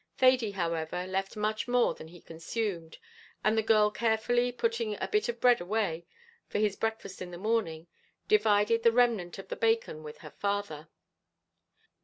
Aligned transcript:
Thady, 0.17 0.49
however, 0.53 1.05
left 1.05 1.37
much 1.37 1.67
more 1.67 1.93
than 1.93 2.07
he 2.07 2.21
consumed, 2.21 2.97
and 3.43 3.55
the 3.55 3.61
girl 3.61 3.91
carefully 3.91 4.51
putting 4.51 4.93
the 4.93 5.07
bit 5.11 5.29
of 5.29 5.39
bread 5.39 5.61
away, 5.61 6.07
for 6.47 6.57
his 6.57 6.75
breakfast 6.75 7.21
in 7.21 7.29
the 7.29 7.37
morning, 7.37 7.85
divided 8.27 8.81
the 8.81 8.91
remnant 8.91 9.37
of 9.37 9.49
the 9.49 9.55
bacon 9.55 10.01
with 10.01 10.17
her 10.25 10.31
father. 10.31 10.87